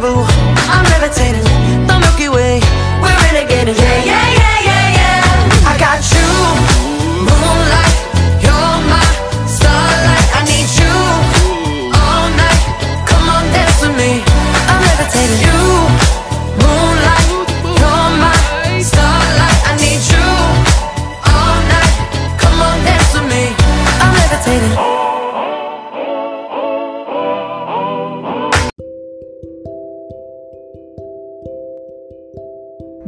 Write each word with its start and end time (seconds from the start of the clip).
taboo 0.00 0.47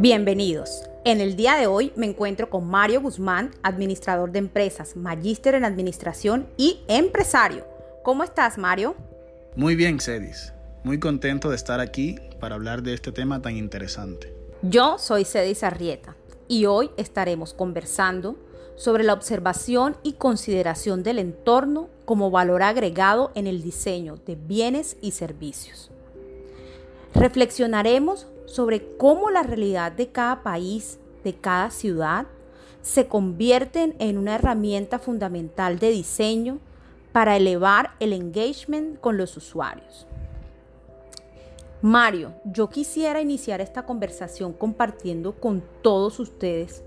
Bienvenidos. 0.02 0.88
En 1.04 1.20
el 1.20 1.36
día 1.36 1.56
de 1.56 1.66
hoy 1.66 1.92
me 1.94 2.06
encuentro 2.06 2.48
con 2.48 2.66
Mario 2.66 3.02
Guzmán, 3.02 3.50
administrador 3.62 4.32
de 4.32 4.38
empresas, 4.38 4.96
magíster 4.96 5.54
en 5.54 5.62
administración 5.62 6.48
y 6.56 6.80
empresario. 6.88 7.66
¿Cómo 8.02 8.24
estás, 8.24 8.56
Mario? 8.56 8.96
Muy 9.56 9.76
bien, 9.76 10.00
Cedis. 10.00 10.54
Muy 10.84 10.98
contento 10.98 11.50
de 11.50 11.56
estar 11.56 11.80
aquí 11.80 12.16
para 12.40 12.54
hablar 12.54 12.82
de 12.82 12.94
este 12.94 13.12
tema 13.12 13.42
tan 13.42 13.58
interesante. 13.58 14.34
Yo 14.62 14.96
soy 14.96 15.26
Cedis 15.26 15.62
Arrieta 15.62 16.16
y 16.48 16.64
hoy 16.64 16.88
estaremos 16.96 17.52
conversando 17.52 18.36
sobre 18.76 19.04
la 19.04 19.12
observación 19.12 19.98
y 20.02 20.14
consideración 20.14 21.02
del 21.02 21.18
entorno 21.18 21.90
como 22.06 22.30
valor 22.30 22.62
agregado 22.62 23.32
en 23.34 23.46
el 23.46 23.62
diseño 23.62 24.16
de 24.24 24.36
bienes 24.36 24.96
y 25.02 25.10
servicios. 25.10 25.90
Reflexionaremos 27.14 28.28
sobre 28.50 28.96
cómo 28.96 29.30
la 29.30 29.44
realidad 29.44 29.92
de 29.92 30.08
cada 30.08 30.42
país, 30.42 30.98
de 31.22 31.34
cada 31.34 31.70
ciudad, 31.70 32.26
se 32.82 33.06
convierten 33.06 33.94
en 34.00 34.18
una 34.18 34.34
herramienta 34.34 34.98
fundamental 34.98 35.78
de 35.78 35.90
diseño 35.90 36.58
para 37.12 37.36
elevar 37.36 37.92
el 38.00 38.12
engagement 38.12 38.98
con 38.98 39.16
los 39.16 39.36
usuarios. 39.36 40.08
Mario, 41.80 42.32
yo 42.44 42.68
quisiera 42.68 43.20
iniciar 43.20 43.60
esta 43.60 43.84
conversación 43.86 44.52
compartiendo 44.52 45.32
con 45.36 45.62
todos 45.80 46.18
ustedes 46.18 46.82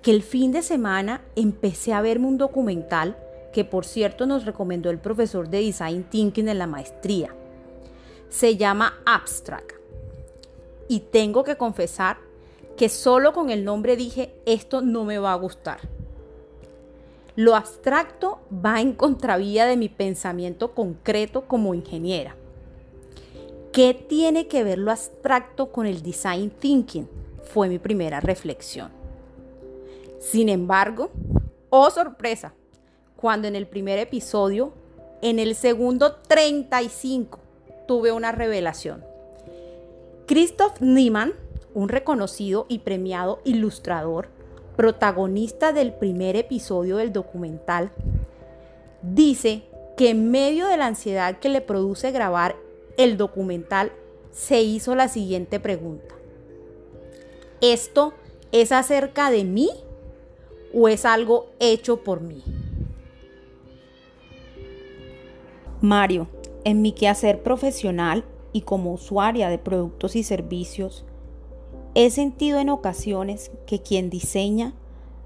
que 0.00 0.12
el 0.12 0.22
fin 0.22 0.52
de 0.52 0.62
semana 0.62 1.22
empecé 1.34 1.92
a 1.92 2.02
verme 2.02 2.28
un 2.28 2.38
documental 2.38 3.16
que 3.52 3.64
por 3.64 3.84
cierto 3.84 4.26
nos 4.26 4.44
recomendó 4.44 4.90
el 4.90 4.98
profesor 4.98 5.48
de 5.48 5.58
Design 5.58 6.04
Thinking 6.04 6.48
en 6.48 6.58
la 6.58 6.68
maestría. 6.68 7.34
Se 8.28 8.56
llama 8.56 8.94
Abstract 9.04 9.83
y 10.88 11.00
tengo 11.00 11.44
que 11.44 11.56
confesar 11.56 12.18
que 12.76 12.88
solo 12.88 13.32
con 13.32 13.50
el 13.50 13.64
nombre 13.64 13.96
dije, 13.96 14.34
esto 14.46 14.80
no 14.80 15.04
me 15.04 15.18
va 15.18 15.32
a 15.32 15.36
gustar. 15.36 15.80
Lo 17.36 17.56
abstracto 17.56 18.40
va 18.64 18.80
en 18.80 18.92
contravía 18.92 19.66
de 19.66 19.76
mi 19.76 19.88
pensamiento 19.88 20.72
concreto 20.72 21.42
como 21.46 21.74
ingeniera. 21.74 22.36
¿Qué 23.72 23.92
tiene 23.92 24.46
que 24.46 24.62
ver 24.62 24.78
lo 24.78 24.92
abstracto 24.92 25.72
con 25.72 25.86
el 25.86 26.02
design 26.02 26.50
thinking? 26.50 27.08
Fue 27.42 27.68
mi 27.68 27.78
primera 27.78 28.20
reflexión. 28.20 28.90
Sin 30.20 30.48
embargo, 30.48 31.10
oh 31.70 31.90
sorpresa, 31.90 32.54
cuando 33.16 33.48
en 33.48 33.56
el 33.56 33.66
primer 33.66 33.98
episodio, 33.98 34.72
en 35.22 35.38
el 35.38 35.56
segundo 35.56 36.16
35, 36.28 37.40
tuve 37.88 38.12
una 38.12 38.30
revelación. 38.30 39.13
Christoph 40.26 40.80
Niemann, 40.80 41.34
un 41.74 41.90
reconocido 41.90 42.64
y 42.70 42.78
premiado 42.78 43.40
ilustrador, 43.44 44.28
protagonista 44.74 45.72
del 45.74 45.92
primer 45.92 46.34
episodio 46.36 46.96
del 46.96 47.12
documental, 47.12 47.92
dice 49.02 49.64
que 49.98 50.08
en 50.08 50.30
medio 50.30 50.66
de 50.66 50.78
la 50.78 50.86
ansiedad 50.86 51.38
que 51.40 51.50
le 51.50 51.60
produce 51.60 52.10
grabar 52.10 52.56
el 52.96 53.18
documental, 53.18 53.92
se 54.32 54.62
hizo 54.62 54.94
la 54.94 55.08
siguiente 55.08 55.60
pregunta. 55.60 56.14
¿Esto 57.60 58.14
es 58.50 58.72
acerca 58.72 59.30
de 59.30 59.44
mí 59.44 59.70
o 60.72 60.88
es 60.88 61.04
algo 61.04 61.50
hecho 61.60 62.02
por 62.02 62.22
mí? 62.22 62.42
Mario, 65.82 66.28
en 66.64 66.80
mi 66.80 66.92
quehacer 66.92 67.42
profesional 67.42 68.24
y 68.54 68.60
como 68.60 68.92
usuaria 68.92 69.48
de 69.48 69.58
productos 69.58 70.14
y 70.14 70.22
servicios, 70.22 71.04
he 71.94 72.08
sentido 72.08 72.60
en 72.60 72.70
ocasiones 72.70 73.50
que 73.66 73.82
quien 73.82 74.10
diseña 74.10 74.74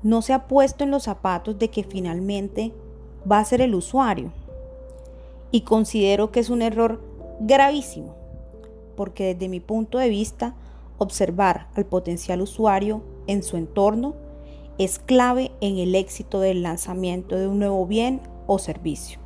no 0.03 0.23
se 0.23 0.33
ha 0.33 0.49
puesto 0.49 0.83
en 0.83 0.91
los 0.91 1.03
zapatos 1.03 1.59
de 1.59 1.69
que 1.69 1.85
finalmente 1.85 2.73
va 3.31 3.39
a 3.39 3.45
ser 3.45 3.61
el 3.61 3.75
usuario. 3.75 4.33
Y 5.51 5.61
considero 5.61 6.33
que 6.33 6.41
es 6.41 6.49
un 6.49 6.63
error 6.63 7.03
gravísimo, 7.39 8.15
porque 8.97 9.35
desde 9.35 9.51
mi 9.51 9.61
punto 9.61 9.99
de 9.99 10.09
vista, 10.09 10.55
observar 10.97 11.69
al 11.75 11.85
potencial 11.85 12.41
usuario 12.41 13.03
en 13.27 13.43
su 13.43 13.59
entorno 13.59 14.15
es 14.79 14.99
clave 14.99 15.53
en 15.61 15.77
el 15.77 15.95
éxito 15.95 16.41
del 16.41 16.63
lanzamiento 16.63 17.37
de 17.37 17.47
un 17.47 17.59
nuevo 17.59 17.87
bien 17.87 18.23
o 18.47 18.59
servicio. 18.59 19.21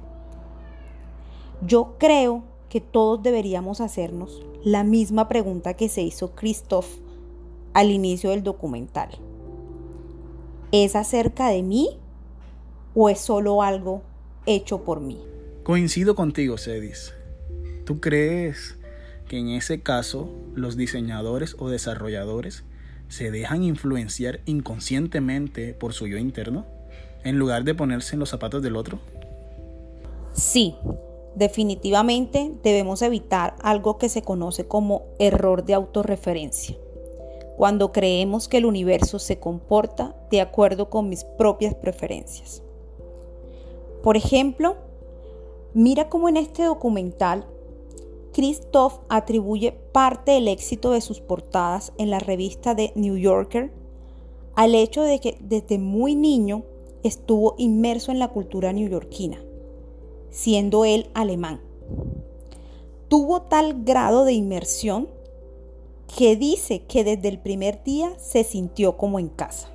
Yo 1.65 1.95
creo 1.99 2.43
que 2.73 2.81
todos 2.81 3.23
deberíamos 3.23 3.83
hacernos 3.83 4.41
la 4.65 4.83
misma 4.83 5.29
pregunta 5.29 5.75
que 5.75 5.91
se 5.91 6.01
hizo 6.01 6.35
Christoph 6.35 6.87
al 7.75 7.91
inicio 7.91 8.31
del 8.31 8.43
documental. 8.43 9.11
¿Es 10.73 10.97
acerca 10.97 11.49
de 11.49 11.63
mí 11.63 11.99
o 12.95 13.11
es 13.11 13.21
solo 13.21 13.61
algo 13.61 14.01
hecho 14.47 14.85
por 14.85 15.03
mí? 15.03 15.21
Coincido 15.65 16.15
contigo, 16.15 16.57
Cedis. 16.57 17.13
¿Tú 17.85 18.01
crees 18.01 18.79
que 19.29 19.37
en 19.37 19.51
ese 19.51 19.83
caso 19.83 20.31
los 20.55 20.79
diseñadores 20.79 21.57
o 21.59 21.69
desarrolladores 21.69 22.65
se 23.09 23.31
dejan 23.31 23.65
influenciar 23.65 24.41
inconscientemente 24.47 25.75
por 25.75 25.93
su 25.93 26.07
yo 26.07 26.17
interno 26.17 26.65
en 27.23 27.39
lugar 27.39 27.65
de 27.65 27.75
ponerse 27.75 28.15
en 28.17 28.21
los 28.21 28.31
zapatos 28.31 28.63
del 28.63 28.77
otro? 28.77 28.99
Sí, 30.33 30.75
Definitivamente 31.35 32.53
debemos 32.63 33.01
evitar 33.01 33.57
algo 33.63 33.97
que 33.97 34.11
se 34.11 34.21
conoce 34.21 34.67
como 34.67 35.05
error 35.19 35.65
de 35.65 35.73
autorreferencia, 35.73 36.77
cuando 37.57 37.91
creemos 37.91 38.49
que 38.49 38.59
el 38.59 38.67
universo 38.67 39.19
se 39.19 39.39
comporta 39.39 40.15
de 40.31 40.43
acuerdo 40.43 40.91
con 40.91 41.09
mis 41.09 41.25
propias 41.25 41.75
preferencias. 41.75 42.63
Por 44.03 44.19
ejemplo, 44.19 44.77
mira 45.73 46.11
cómo 46.11 46.29
en 46.29 46.37
este 46.37 46.65
documental 46.65 47.47
Christoph 48.35 48.99
atribuye 49.09 49.73
parte 49.73 50.33
del 50.33 50.49
éxito 50.49 50.91
de 50.91 51.01
sus 51.01 51.21
portadas 51.21 51.95
en 51.97 52.11
la 52.11 52.19
revista 52.19 52.75
de 52.75 52.93
New 52.95 53.17
Yorker 53.17 53.73
al 54.55 54.75
hecho 54.75 55.03
de 55.03 55.19
que 55.19 55.39
desde 55.41 55.79
muy 55.79 56.15
niño 56.15 56.65
estuvo 57.03 57.55
inmerso 57.57 58.13
en 58.13 58.19
la 58.19 58.29
cultura 58.29 58.73
neoyorquina 58.73 59.43
siendo 60.33 60.85
él 60.85 61.09
alemán. 61.15 61.61
Tuvo 63.07 63.43
tal 63.43 63.85
grado 63.85 64.25
de 64.25 64.33
inmersión 64.33 65.09
que 66.17 66.35
dice 66.35 66.83
que 66.83 67.05
desde 67.05 67.29
el 67.29 67.39
primer 67.39 67.85
día 67.85 68.13
se 68.19 68.43
sintió 68.43 68.97
como 68.97 69.19
en 69.19 69.29
casa. 69.29 69.69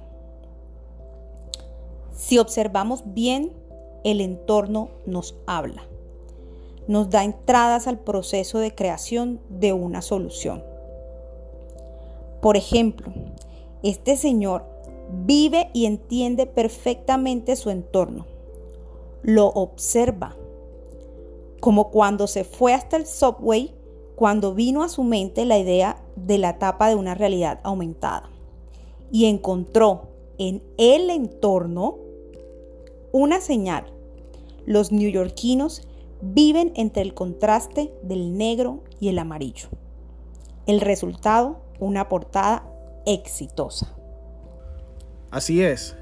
Si 2.13 2.39
observamos 2.39 3.03
bien, 3.05 3.53
el 4.03 4.21
entorno 4.21 4.89
nos 5.05 5.35
habla, 5.45 5.83
nos 6.87 7.09
da 7.09 7.23
entradas 7.23 7.87
al 7.87 7.99
proceso 7.99 8.59
de 8.59 8.73
creación 8.73 9.39
de 9.49 9.73
una 9.73 10.01
solución. 10.01 10.63
Por 12.41 12.57
ejemplo, 12.57 13.11
este 13.83 14.17
señor 14.17 14.63
vive 15.25 15.69
y 15.73 15.85
entiende 15.85 16.45
perfectamente 16.45 17.55
su 17.55 17.69
entorno, 17.69 18.25
lo 19.21 19.47
observa, 19.47 20.35
como 21.67 21.89
cuando 21.89 22.27
se 22.27 22.45
fue 22.45 22.73
hasta 22.73 22.95
el 22.95 23.05
subway, 23.05 23.75
cuando 24.15 24.53
vino 24.53 24.83
a 24.83 24.87
su 24.87 25.03
mente 25.03 25.43
la 25.43 25.59
idea 25.59 26.01
de 26.15 26.37
la 26.37 26.51
etapa 26.51 26.87
de 26.87 26.95
una 26.95 27.13
realidad 27.13 27.59
aumentada 27.63 28.29
y 29.11 29.25
encontró 29.25 30.07
en 30.37 30.63
el 30.77 31.09
entorno 31.09 31.97
una 33.11 33.41
señal. 33.41 33.83
Los 34.65 34.93
neoyorquinos 34.93 35.81
viven 36.21 36.71
entre 36.77 37.01
el 37.01 37.13
contraste 37.13 37.91
del 38.01 38.37
negro 38.37 38.85
y 39.01 39.09
el 39.09 39.19
amarillo. 39.19 39.67
El 40.67 40.79
resultado, 40.79 41.57
una 41.81 42.07
portada 42.07 42.65
exitosa. 43.05 43.93
Así 45.31 45.61
es, 45.61 45.97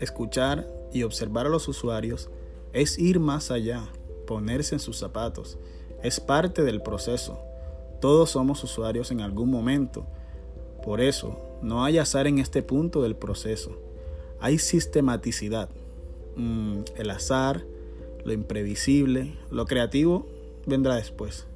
escuchar 0.00 0.66
y 0.92 1.04
observar 1.04 1.46
a 1.46 1.50
los 1.50 1.68
usuarios 1.68 2.28
es 2.72 2.98
ir 2.98 3.20
más 3.20 3.52
allá 3.52 3.88
ponerse 4.26 4.74
en 4.74 4.80
sus 4.80 4.98
zapatos. 4.98 5.58
Es 6.02 6.20
parte 6.20 6.62
del 6.62 6.82
proceso. 6.82 7.38
Todos 8.00 8.30
somos 8.30 8.62
usuarios 8.62 9.10
en 9.10 9.20
algún 9.20 9.50
momento. 9.50 10.06
Por 10.84 11.00
eso, 11.00 11.40
no 11.62 11.84
hay 11.84 11.98
azar 11.98 12.26
en 12.26 12.38
este 12.38 12.62
punto 12.62 13.02
del 13.02 13.16
proceso. 13.16 13.78
Hay 14.40 14.58
sistematicidad. 14.58 15.70
Mm, 16.36 16.80
el 16.96 17.10
azar, 17.10 17.64
lo 18.24 18.32
imprevisible, 18.32 19.38
lo 19.50 19.64
creativo 19.64 20.26
vendrá 20.66 20.96
después. 20.96 21.46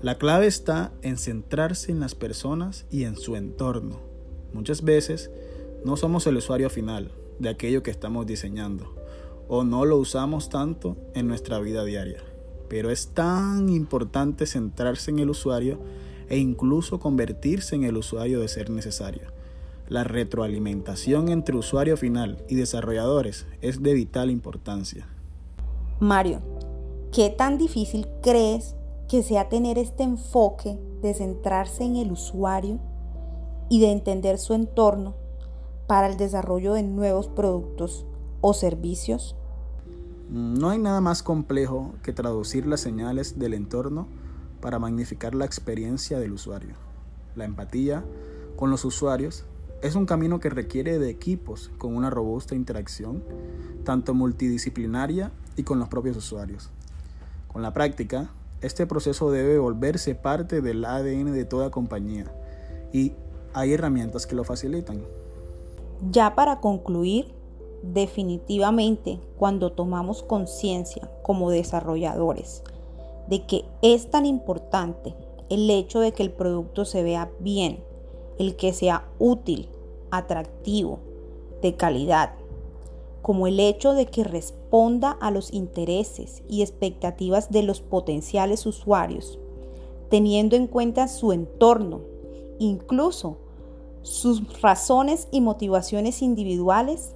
La 0.00 0.16
clave 0.16 0.46
está 0.46 0.92
en 1.02 1.18
centrarse 1.18 1.90
en 1.90 2.00
las 2.00 2.14
personas 2.14 2.86
y 2.90 3.04
en 3.04 3.16
su 3.16 3.36
entorno. 3.36 4.00
Muchas 4.52 4.82
veces 4.82 5.30
no 5.84 5.96
somos 5.96 6.26
el 6.26 6.36
usuario 6.36 6.70
final 6.70 7.10
de 7.38 7.48
aquello 7.48 7.82
que 7.82 7.90
estamos 7.90 8.26
diseñando 8.26 8.99
o 9.52 9.64
no 9.64 9.84
lo 9.84 9.96
usamos 9.96 10.48
tanto 10.48 10.96
en 11.12 11.26
nuestra 11.26 11.58
vida 11.58 11.84
diaria. 11.84 12.22
Pero 12.68 12.88
es 12.88 13.08
tan 13.08 13.68
importante 13.68 14.46
centrarse 14.46 15.10
en 15.10 15.18
el 15.18 15.28
usuario 15.28 15.80
e 16.28 16.38
incluso 16.38 17.00
convertirse 17.00 17.74
en 17.74 17.82
el 17.82 17.96
usuario 17.96 18.38
de 18.38 18.46
ser 18.46 18.70
necesario. 18.70 19.22
La 19.88 20.04
retroalimentación 20.04 21.30
entre 21.30 21.56
usuario 21.56 21.96
final 21.96 22.44
y 22.48 22.54
desarrolladores 22.54 23.48
es 23.60 23.82
de 23.82 23.92
vital 23.92 24.30
importancia. 24.30 25.08
Mario, 25.98 26.42
¿qué 27.10 27.28
tan 27.28 27.58
difícil 27.58 28.06
crees 28.22 28.76
que 29.08 29.24
sea 29.24 29.48
tener 29.48 29.78
este 29.78 30.04
enfoque 30.04 30.78
de 31.02 31.12
centrarse 31.12 31.82
en 31.82 31.96
el 31.96 32.12
usuario 32.12 32.78
y 33.68 33.80
de 33.80 33.90
entender 33.90 34.38
su 34.38 34.54
entorno 34.54 35.16
para 35.88 36.06
el 36.06 36.16
desarrollo 36.16 36.74
de 36.74 36.84
nuevos 36.84 37.26
productos 37.26 38.06
o 38.40 38.54
servicios? 38.54 39.34
No 40.30 40.70
hay 40.70 40.78
nada 40.78 41.00
más 41.00 41.24
complejo 41.24 41.92
que 42.04 42.12
traducir 42.12 42.64
las 42.64 42.80
señales 42.80 43.40
del 43.40 43.52
entorno 43.52 44.06
para 44.60 44.78
magnificar 44.78 45.34
la 45.34 45.44
experiencia 45.44 46.20
del 46.20 46.32
usuario. 46.32 46.76
La 47.34 47.44
empatía 47.44 48.04
con 48.54 48.70
los 48.70 48.84
usuarios 48.84 49.44
es 49.82 49.96
un 49.96 50.06
camino 50.06 50.38
que 50.38 50.48
requiere 50.48 51.00
de 51.00 51.10
equipos 51.10 51.72
con 51.78 51.96
una 51.96 52.10
robusta 52.10 52.54
interacción, 52.54 53.24
tanto 53.82 54.14
multidisciplinaria 54.14 55.32
y 55.56 55.64
con 55.64 55.80
los 55.80 55.88
propios 55.88 56.16
usuarios. 56.16 56.70
Con 57.48 57.62
la 57.62 57.72
práctica, 57.72 58.30
este 58.60 58.86
proceso 58.86 59.32
debe 59.32 59.58
volverse 59.58 60.14
parte 60.14 60.60
del 60.60 60.84
ADN 60.84 61.32
de 61.32 61.44
toda 61.44 61.72
compañía 61.72 62.32
y 62.92 63.14
hay 63.52 63.72
herramientas 63.72 64.28
que 64.28 64.36
lo 64.36 64.44
facilitan. 64.44 65.02
Ya 66.08 66.36
para 66.36 66.60
concluir, 66.60 67.34
definitivamente 67.82 69.18
cuando 69.38 69.72
tomamos 69.72 70.22
conciencia 70.22 71.10
como 71.22 71.50
desarrolladores 71.50 72.62
de 73.30 73.46
que 73.46 73.64
es 73.80 74.10
tan 74.10 74.26
importante 74.26 75.14
el 75.48 75.70
hecho 75.70 76.00
de 76.00 76.12
que 76.12 76.22
el 76.22 76.32
producto 76.32 76.84
se 76.84 77.02
vea 77.02 77.30
bien, 77.38 77.82
el 78.38 78.56
que 78.56 78.72
sea 78.72 79.08
útil, 79.18 79.68
atractivo, 80.10 80.98
de 81.62 81.76
calidad, 81.76 82.32
como 83.22 83.46
el 83.46 83.60
hecho 83.60 83.92
de 83.92 84.06
que 84.06 84.24
responda 84.24 85.10
a 85.10 85.30
los 85.30 85.52
intereses 85.52 86.42
y 86.48 86.62
expectativas 86.62 87.50
de 87.50 87.62
los 87.62 87.80
potenciales 87.80 88.66
usuarios, 88.66 89.38
teniendo 90.08 90.56
en 90.56 90.66
cuenta 90.66 91.06
su 91.06 91.32
entorno, 91.32 92.00
incluso 92.58 93.36
sus 94.02 94.60
razones 94.60 95.28
y 95.30 95.40
motivaciones 95.40 96.22
individuales, 96.22 97.14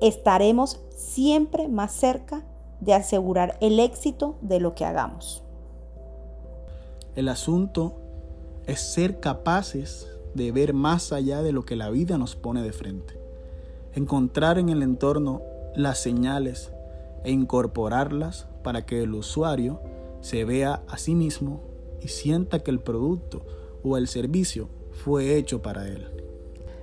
estaremos 0.00 0.80
siempre 0.90 1.68
más 1.68 1.92
cerca 1.92 2.44
de 2.80 2.94
asegurar 2.94 3.58
el 3.60 3.78
éxito 3.80 4.36
de 4.40 4.60
lo 4.60 4.74
que 4.74 4.84
hagamos. 4.84 5.42
El 7.14 7.28
asunto 7.28 7.96
es 8.66 8.80
ser 8.80 9.20
capaces 9.20 10.08
de 10.34 10.52
ver 10.52 10.74
más 10.74 11.12
allá 11.12 11.42
de 11.42 11.52
lo 11.52 11.64
que 11.64 11.76
la 11.76 11.90
vida 11.90 12.18
nos 12.18 12.36
pone 12.36 12.62
de 12.62 12.72
frente. 12.72 13.18
Encontrar 13.94 14.58
en 14.58 14.68
el 14.68 14.82
entorno 14.82 15.42
las 15.74 15.98
señales 15.98 16.72
e 17.24 17.32
incorporarlas 17.32 18.46
para 18.62 18.86
que 18.86 19.02
el 19.02 19.14
usuario 19.14 19.80
se 20.20 20.44
vea 20.44 20.82
a 20.88 20.98
sí 20.98 21.14
mismo 21.14 21.62
y 22.00 22.08
sienta 22.08 22.60
que 22.60 22.70
el 22.70 22.80
producto 22.80 23.44
o 23.82 23.96
el 23.96 24.06
servicio 24.08 24.68
fue 24.92 25.36
hecho 25.36 25.62
para 25.62 25.88
él. 25.88 26.06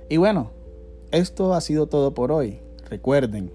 Y 0.08 0.16
bueno, 0.16 0.50
esto 1.10 1.54
ha 1.54 1.60
sido 1.60 1.86
todo 1.86 2.14
por 2.14 2.32
hoy. 2.32 2.60
Recuerden, 2.88 3.52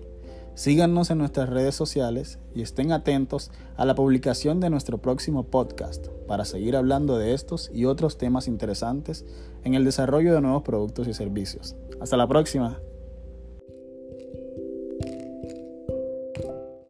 síganos 0.54 1.10
en 1.10 1.18
nuestras 1.18 1.50
redes 1.50 1.76
sociales 1.76 2.40
y 2.54 2.62
estén 2.62 2.92
atentos 2.92 3.52
a 3.76 3.86
la 3.86 3.96
publicación 3.96 4.60
de 4.60 4.70
nuestro 4.70 5.00
próximo 5.00 5.46
podcast 5.46 6.08
para 6.28 6.46
seguir 6.46 6.76
hablando 6.76 7.18
de 7.18 7.34
estos 7.34 7.72
y 7.74 7.86
otros 7.86 8.18
temas 8.18 8.48
interesantes 8.48 9.26
en 9.64 9.74
el 9.74 9.86
desarrollo 9.86 10.34
de 10.34 10.42
nuevos 10.42 10.64
productos 10.64 11.08
y 11.08 11.14
servicios. 11.14 11.76
Hasta 12.00 12.18
la 12.18 12.28
próxima. 12.28 12.80